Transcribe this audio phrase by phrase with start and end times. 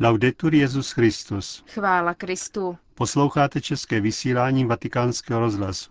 [0.00, 1.64] Laudetur Jezus Christus.
[1.68, 2.76] Chvála Kristu.
[2.94, 5.90] Posloucháte české vysílání Vatikánského rozhlasu.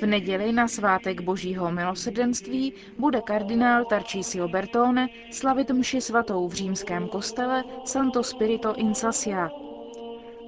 [0.00, 7.08] V neděli na svátek Božího milosrdenství bude kardinál Tarcísio Bertone slavit mši svatou v římském
[7.08, 9.50] kostele Santo Spirito in Sassia.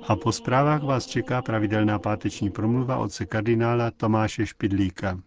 [0.09, 5.19] A po zprávách vás čeká pravidelná páteční promluva otce kardinála Tomáše Špidlíka.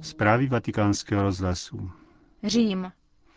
[0.00, 1.90] Zprávy vatikánského rozhlasu.
[2.44, 2.92] Řím.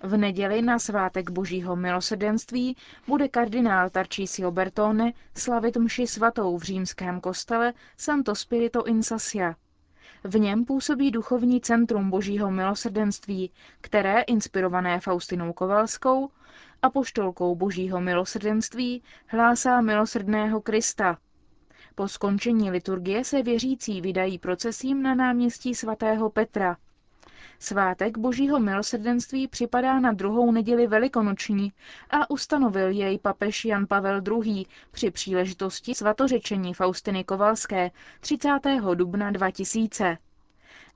[0.05, 7.22] V neděli na svátek Božího milosrdenství bude kardinál Tarcísio Bertone slavit mši svatou v římském
[7.22, 9.55] kostele Santo Spirito in Sassia.
[10.23, 16.30] V něm působí duchovní centrum Božího milosrdenství, které, inspirované Faustinou Kovalskou,
[16.81, 21.17] apoštolkou Božího milosrdenství, hlásá milosrdného Krista.
[21.95, 26.78] Po skončení liturgie se věřící vydají procesím na náměstí svatého Petra.
[27.64, 31.73] Svátek Božího milosrdenství připadá na druhou neděli velikonoční
[32.09, 34.66] a ustanovil jej papež Jan Pavel II.
[34.92, 38.50] při příležitosti svatořečení Faustiny Kovalské 30.
[38.94, 40.17] dubna 2000.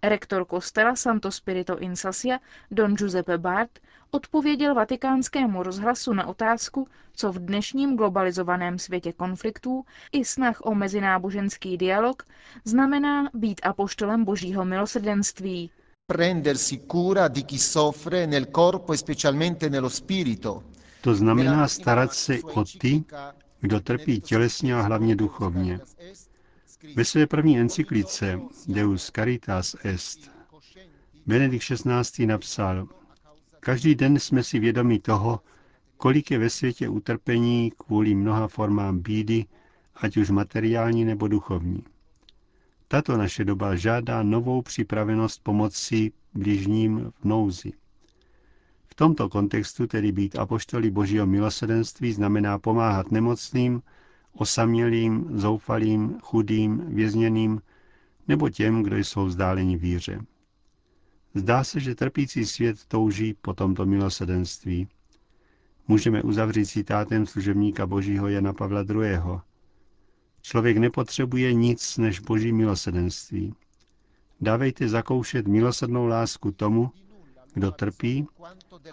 [0.04, 2.40] Rektor kostela Santo Spirito in Sassia,
[2.72, 3.80] Don Giuseppe Bart,
[4.12, 11.78] odpověděl vatikánskému rozhlasu na otázku, co v dnešním globalizovaném světě konfliktů i snah o mezináboženský
[11.78, 12.24] dialog
[12.64, 15.72] znamená být apoštolem božího milosrdenství.
[16.10, 20.64] Prendersi cura di chi soffre nel corpo e specialmente nello spirito.
[21.02, 23.04] To znamená starat se o ty,
[23.60, 25.80] kdo trpí tělesně a hlavně duchovně.
[26.96, 30.32] Ve své první encyklice Deus Caritas Est
[31.26, 32.26] Benedikt XVI.
[32.26, 32.88] napsal,
[33.60, 35.40] každý den jsme si vědomi toho,
[35.98, 39.46] kolik je ve světě utrpení kvůli mnoha formám bídy,
[39.96, 41.84] ať už materiální nebo duchovní.
[42.88, 47.72] Tato naše doba žádá novou připravenost pomoci bližním v nouzi.
[48.88, 53.82] V tomto kontextu tedy být apoštoli Božího milosedenství znamená pomáhat nemocným,
[54.34, 57.62] osamělým, zoufalým, chudým, vězněným
[58.28, 60.20] nebo těm, kdo jsou vzdáleni víře.
[61.36, 64.88] Zdá se, že trpící svět touží po tomto milosedenství.
[65.88, 69.20] Můžeme uzavřít citátem služebníka Božího Jana Pavla II.
[70.48, 73.54] Člověk nepotřebuje nic než Boží milosedenství.
[74.42, 76.92] Dávejte zakoušet milosednou lásku tomu,
[77.54, 78.28] kdo trpí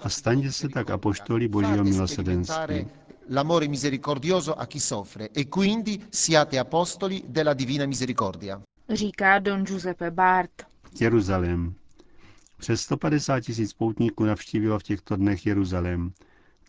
[0.03, 2.87] a staňte se tak apoštoli Božího milosedenství.
[3.31, 8.63] L'amore misericordioso a chi soffre e quindi siate apostoli della divina misericordia.
[8.89, 10.67] Říká Don Giuseppe Bart.
[11.01, 11.75] Jeruzalém.
[12.59, 16.13] Přes 150 tisíc poutníků navštívilo v těchto dnech Jeruzalém.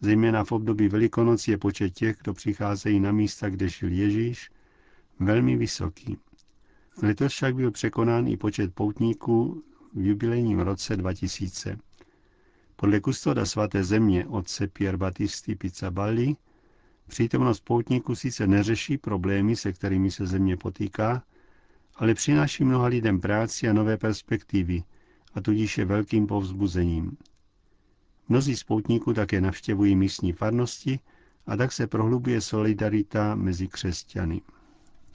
[0.01, 4.49] Zejména v období Velikonoc je počet těch, kdo přicházejí na místa, kde žil Ježíš,
[5.19, 6.17] velmi vysoký.
[7.03, 11.77] Letos však byl překonán i počet poutníků v jubilejním roce 2000.
[12.75, 16.35] Podle kustoda svaté země otce Pier Battisti Pizzaballi
[17.07, 21.23] přítomnost poutníků sice neřeší problémy, se kterými se země potýká,
[21.95, 24.83] ale přináší mnoha lidem práci a nové perspektivy
[25.33, 27.17] a tudíž je velkým povzbuzením.
[28.29, 30.99] Mnozí spoutníků také navštěvují místní farnosti
[31.47, 34.41] a tak se prohlubuje solidarita mezi křesťany.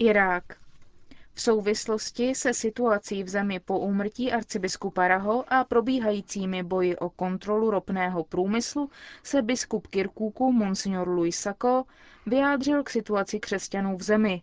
[0.03, 0.45] Irák.
[1.35, 7.71] V souvislosti se situací v zemi po úmrtí arcibiskupa Raho a probíhajícími boji o kontrolu
[7.71, 8.91] ropného průmyslu
[9.23, 11.85] se biskup Kirkúku Monsignor Luis Sacco
[12.27, 14.43] vyjádřil k situaci křesťanů v zemi.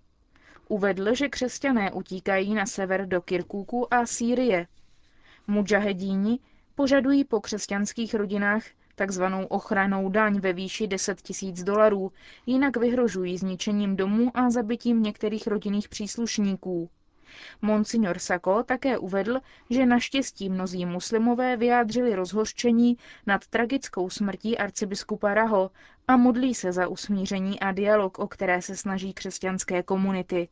[0.67, 4.67] Uvedl, že křesťané utíkají na sever do Kirkúku a Sýrie.
[5.47, 6.40] Mujahedíni
[6.75, 8.63] požadují po křesťanských rodinách
[8.97, 12.11] takzvanou ochranou daň ve výši 10 tisíc dolarů,
[12.46, 16.90] jinak vyhrožují zničením domů a zabitím některých rodinných příslušníků.
[17.61, 19.40] Monsignor Sako také uvedl,
[19.70, 25.72] že naštěstí mnozí muslimové vyjádřili rozhořčení nad tragickou smrtí arcibiskupa Raho
[26.08, 30.49] a modlí se za usmíření a dialog, o které se snaží křesťanské komunity.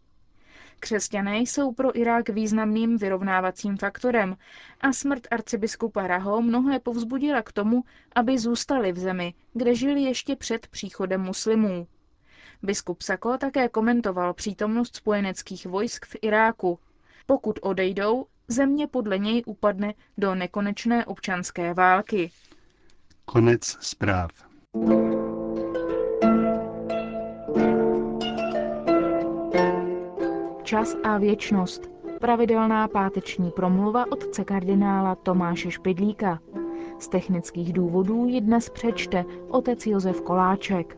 [0.85, 4.37] Křesťané jsou pro Irák významným vyrovnávacím faktorem
[4.81, 7.83] a smrt arcibiskupa Raho mnohé povzbudila k tomu,
[8.15, 11.87] aby zůstali v zemi, kde žili ještě před příchodem muslimů.
[12.63, 16.79] Biskup Sako také komentoval přítomnost spojeneckých vojsk v Iráku.
[17.25, 22.31] Pokud odejdou, země podle něj upadne do nekonečné občanské války.
[23.25, 24.31] Konec zpráv.
[30.65, 31.91] Čas a věčnost.
[32.19, 36.39] Pravidelná páteční promluva otce kardinála Tomáše Špidlíka.
[36.99, 40.97] Z technických důvodů ji dnes přečte otec Josef Koláček.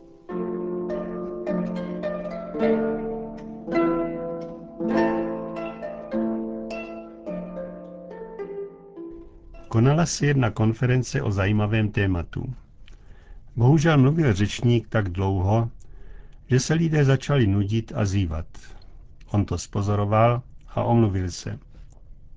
[9.68, 12.54] Konala se jedna konference o zajímavém tématu.
[13.56, 15.70] Bohužel mluvil řečník tak dlouho,
[16.46, 18.46] že se lidé začali nudit a zývat.
[19.30, 21.58] On to spozoroval a omluvil se.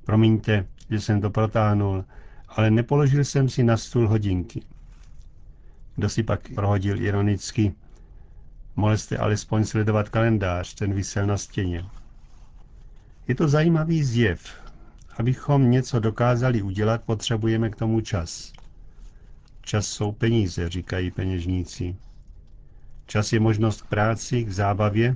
[0.05, 2.05] Promiňte, že jsem to protáhnul,
[2.47, 4.61] ale nepoložil jsem si na stůl hodinky.
[5.95, 7.73] Kdo si pak prohodil ironicky,
[8.75, 11.85] mohli jste alespoň sledovat kalendář, ten vysel na stěně.
[13.27, 14.61] Je to zajímavý zjev.
[15.17, 18.53] Abychom něco dokázali udělat, potřebujeme k tomu čas.
[19.61, 21.95] Čas jsou peníze, říkají peněžníci.
[23.05, 25.15] Čas je možnost k práci, k zábavě,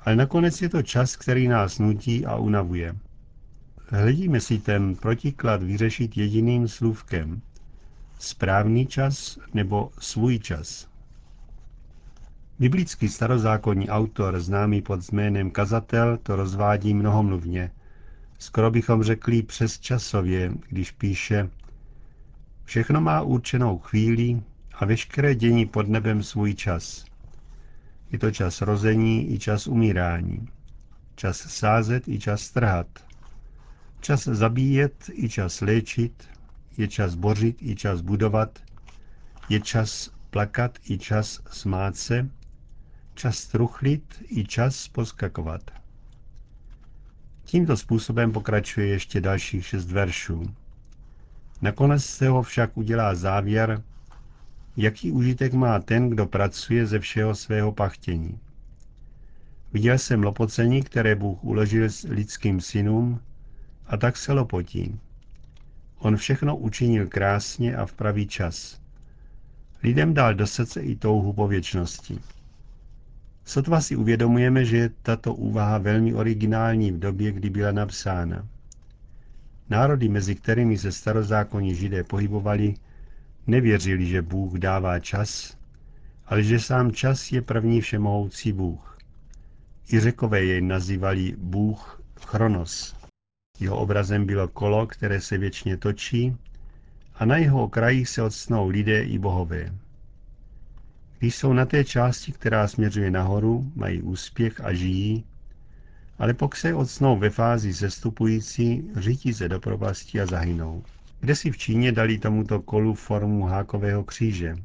[0.00, 2.96] ale nakonec je to čas, který nás nutí a unavuje.
[3.88, 7.42] Hledíme si ten protiklad vyřešit jediným slůvkem.
[8.18, 10.88] Správný čas nebo svůj čas.
[12.58, 17.70] Biblický starozákonní autor, známý pod jménem Kazatel, to rozvádí mnohomluvně.
[18.38, 21.50] Skoro bychom řekli přes časově, když píše
[22.64, 24.42] Všechno má určenou chvíli
[24.74, 27.04] a veškeré dění pod nebem svůj čas.
[28.12, 30.48] Je to čas rození i čas umírání.
[31.16, 32.86] Čas sázet i čas strhat.
[34.00, 36.28] Čas zabíjet i čas léčit.
[36.76, 38.58] Je čas bořit i čas budovat.
[39.48, 42.28] Je čas plakat i čas smát se.
[43.14, 45.70] Čas truchlit i čas poskakovat.
[47.44, 50.54] Tímto způsobem pokračuje ještě dalších šest veršů.
[51.62, 53.82] Nakonec se ho však udělá závěr,
[54.78, 58.38] jaký užitek má ten, kdo pracuje ze všeho svého pachtění.
[59.72, 63.20] Viděl jsem lopocení, které Bůh uložil s lidským synům,
[63.86, 65.00] a tak se lopotí.
[65.98, 68.80] On všechno učinil krásně a v pravý čas.
[69.82, 72.18] Lidem dal do srdce i touhu po věčnosti.
[73.44, 78.48] Sotva si uvědomujeme, že je tato úvaha velmi originální v době, kdy byla napsána.
[79.70, 82.74] Národy, mezi kterými se starozákonní židé pohybovali,
[83.48, 85.56] nevěřili, že Bůh dává čas,
[86.26, 88.98] ale že sám čas je první všemohoucí Bůh.
[89.92, 92.96] I řekové jej nazývali Bůh Chronos.
[93.60, 96.36] Jeho obrazem bylo kolo, které se věčně točí
[97.14, 99.74] a na jeho okrajích se odsnou lidé i bohové.
[101.18, 105.24] Když jsou na té části, která směřuje nahoru, mají úspěch a žijí,
[106.18, 110.84] ale pokud se odsnou ve fázi zestupující, řítí se do propasti a zahynou.
[111.20, 114.56] Kde si v Číně dali tomuto kolu formu hákového kříže.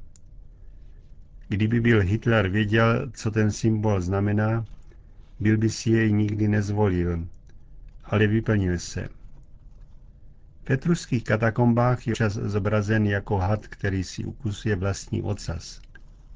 [1.47, 4.65] Kdyby byl Hitler věděl, co ten symbol znamená,
[5.39, 7.27] byl by si jej nikdy nezvolil,
[8.03, 9.09] ale vyplnil se.
[10.61, 15.81] V petruských katakombách je čas zobrazen jako had, který si ukusuje vlastní ocas.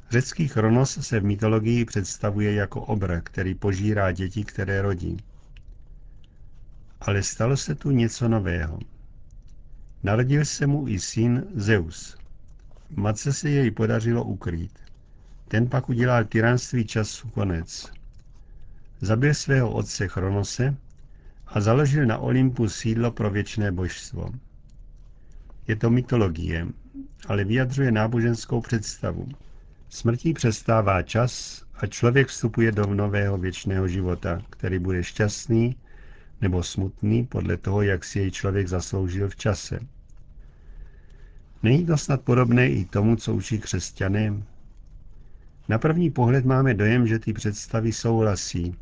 [0.10, 5.18] Řecký chronos se v mytologii představuje jako obr, který požírá děti, které rodí.
[7.02, 8.80] Ale stalo se tu něco nového.
[10.04, 12.18] Narodil se mu i syn Zeus.
[12.96, 14.80] Matce se jej podařilo ukrýt.
[15.48, 17.92] Ten pak udělal tyranství času konec.
[19.02, 20.76] Zabil svého otce Chronose
[21.48, 24.30] a založil na Olympu sídlo pro věčné božstvo.
[25.68, 26.68] Je to mytologie,
[27.28, 29.28] ale vyjadřuje náboženskou představu.
[29.90, 35.76] Smrtí přestává čas a člověk vstupuje do nového věčného života, který bude šťastný
[36.42, 39.80] nebo smutný podle toho, jak si jej člověk zasloužil v čase.
[41.64, 44.44] Není to snad podobné i tomu, co učí křesťané?
[45.70, 48.76] Na první pohled máme dojem, že ty představy souhlasí,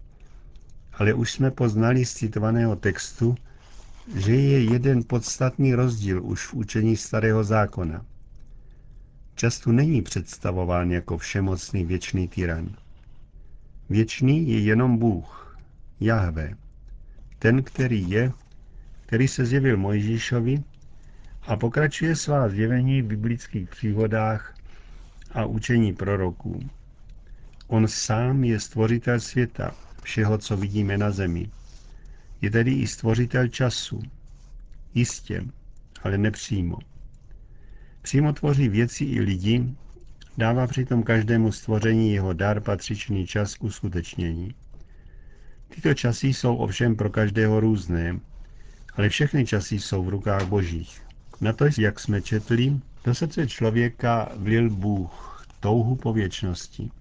[0.93, 3.35] ale už jsme poznali z citovaného textu,
[4.15, 8.05] že je jeden podstatný rozdíl už v učení starého zákona.
[9.35, 12.69] Často není představován jako všemocný věčný tyran.
[13.89, 15.57] Věčný je jenom Bůh,
[15.99, 16.55] Jahve,
[17.45, 18.31] ten, který je,
[19.05, 20.63] který se zjevil Mojžíšovi
[21.41, 24.57] a pokračuje svá zjevení v biblických příhodách
[25.31, 26.69] a učení proroků.
[27.67, 31.49] On sám je stvořitel světa, všeho, co vidíme na zemi.
[32.41, 34.01] Je tedy i stvořitel času.
[34.93, 35.43] Jistě,
[36.03, 36.77] ale nepřímo.
[38.01, 39.69] Přímo tvoří věci i lidi,
[40.37, 44.55] dává přitom každému stvoření jeho dar patřičný čas k uskutečnění.
[45.75, 48.19] Tyto časy jsou ovšem pro každého různé,
[48.93, 51.01] ale všechny časy jsou v rukách božích.
[51.41, 56.91] Na to, jak jsme četli, do srdce člověka vlil Bůh touhu po věčnosti.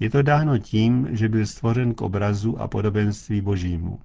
[0.00, 3.98] Je to dáno tím, že byl stvořen k obrazu a podobenství božímu.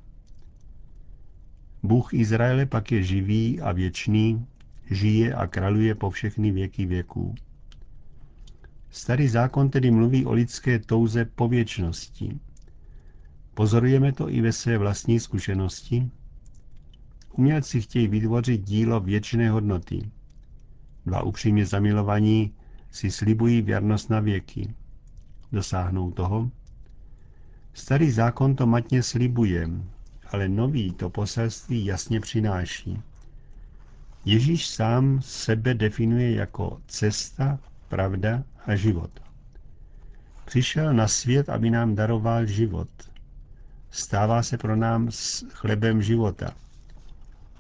[1.84, 4.46] Bůh Izraele pak je živý a věčný,
[4.92, 7.36] žije a kraluje po všechny věky věků.
[8.90, 12.40] Starý zákon tedy mluví o lidské touze po věčnosti.
[13.60, 16.10] Pozorujeme to i ve své vlastní zkušenosti.
[17.34, 20.12] Umělci chtějí vytvořit dílo věčné hodnoty.
[21.06, 22.54] Dva upřímně zamilovaní
[22.92, 24.74] si slibují věrnost na věky.
[25.52, 26.52] Dosáhnou toho?
[27.74, 29.70] Starý zákon to matně slibuje,
[30.28, 33.02] ale nový to poselství jasně přináší.
[34.26, 39.12] Ježíš sám sebe definuje jako cesta, pravda a život.
[40.46, 43.09] Přišel na svět, aby nám daroval život.
[43.92, 46.54] Stává se pro nám s chlebem života.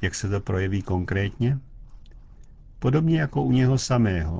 [0.01, 1.59] Jak se to projeví konkrétně?
[2.79, 4.39] Podobně jako u něho samého.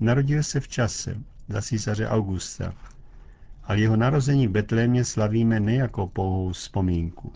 [0.00, 1.16] Narodil se v čase,
[1.48, 2.74] za císaře Augusta,
[3.64, 7.32] ale jeho narození v Betlémě slavíme ne jako pouhou vzpomínku.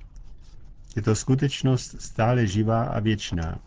[0.96, 3.58] Je to skutečnost stále živá a věčná.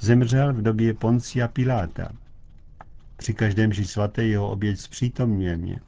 [0.00, 2.12] Zemřel v době Poncia Piláta.
[3.16, 5.80] Při každém ži svaté jeho oběť zpřítomňuje mě.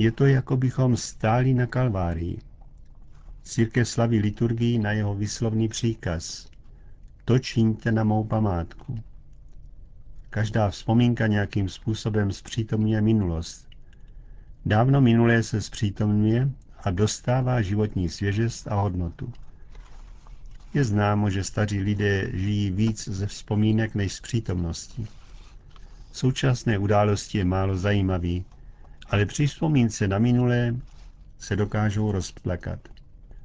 [0.00, 2.38] Je to, jako bychom stáli na Kalvárii.
[3.42, 6.48] Církev slaví liturgii na jeho vyslovný příkaz.
[7.24, 9.02] To čiňte na mou památku.
[10.30, 13.68] Každá vzpomínka nějakým způsobem zpřítomňuje minulost.
[14.66, 16.50] Dávno minulé se zpřítomňuje
[16.84, 19.32] a dostává životní svěžest a hodnotu.
[20.74, 25.06] Je známo, že staří lidé žijí víc ze vzpomínek než z přítomnosti.
[26.12, 28.44] Současné události je málo zajímavý,
[29.10, 30.76] ale při vzpomínce na minulé
[31.38, 32.80] se dokážou rozplakat.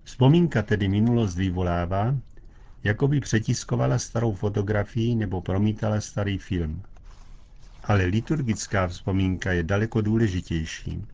[0.03, 2.15] Vzpomínka tedy minulost vyvolává,
[2.83, 6.81] jako by přetiskovala starou fotografii nebo promítala starý film.
[7.83, 11.05] Ale liturgická vzpomínka je daleko důležitější.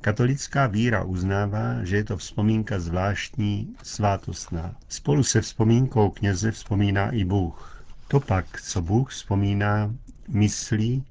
[0.00, 4.76] Katolická víra uznává, že je to vzpomínka zvláštní, svátostná.
[4.88, 7.84] Spolu se vzpomínkou kněze vzpomíná i Bůh.
[8.08, 9.94] To pak, co Bůh vzpomíná,
[10.28, 11.04] myslí,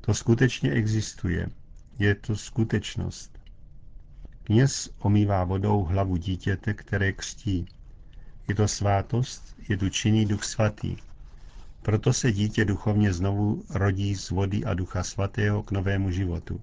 [0.00, 1.48] to skutečně existuje.
[1.98, 3.38] Je to skutečnost.
[4.44, 7.66] Kněz omývá vodou hlavu dítěte, které křtí.
[8.48, 10.96] Je to svátost, je tu činný duch svatý.
[11.82, 16.60] Proto se dítě duchovně znovu rodí z vody a ducha svatého k novému životu.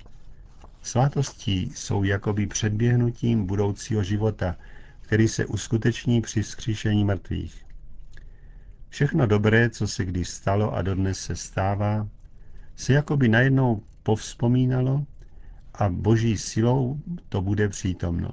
[0.81, 4.55] Svátostí jsou jakoby předběhnutím budoucího života,
[5.01, 7.65] který se uskuteční při vzkříšení mrtvých.
[8.89, 12.07] Všechno dobré, co se kdy stalo a dodnes se stává,
[12.75, 15.05] se jakoby najednou povzpomínalo
[15.79, 18.29] a boží silou to bude přítomno.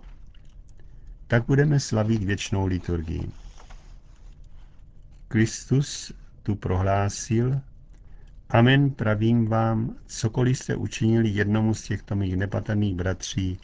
[1.27, 3.31] Tak budeme slavit věčnou liturgii.
[5.29, 7.61] Kristus tu prohlásil,
[8.49, 13.59] Amen pravím vám, cokoliv jste učinili jednomu z těchto mých nepatrných bratří,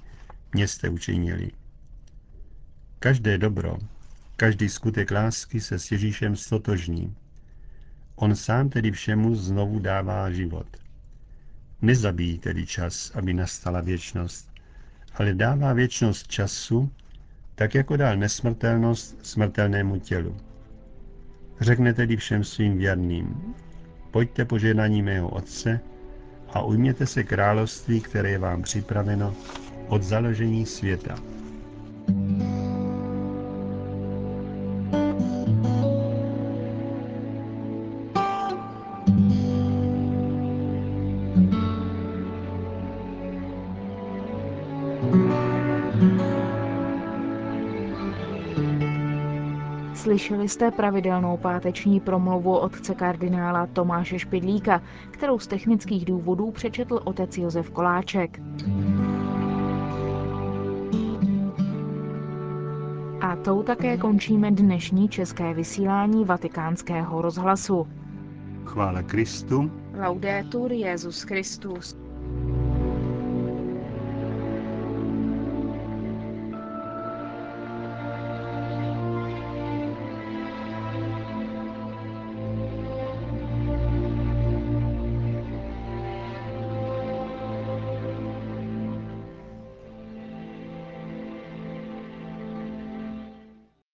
[0.55, 1.51] mě jste učinili.
[2.99, 3.79] Každé dobro,
[4.37, 7.17] každý skutek lásky se s Ježíšem stotožní.
[8.17, 10.67] On sám tedy všemu znovu dává život.
[11.83, 14.51] Nezabíjí tedy čas, aby nastala věčnost,
[15.15, 16.91] ale dává věčnost času,
[17.55, 20.37] tak jako dal nesmrtelnost smrtelnému tělu.
[21.61, 23.55] Řekne tedy všem svým věrným,
[24.11, 25.81] pojďte požehnání mého Otce
[26.53, 29.35] a ujměte se království, které je vám připraveno
[29.89, 31.38] od založení světa.
[50.19, 57.39] Slyšeli jste pravidelnou páteční promluvu otce kardinála Tomáše Špidlíka, kterou z technických důvodů přečetl otec
[57.39, 58.41] Josef Koláček.
[63.21, 67.87] A tou také končíme dnešní české vysílání vatikánského rozhlasu.
[68.65, 69.71] Chvála Kristu.
[70.01, 72.08] Laudetur Jezus Christus.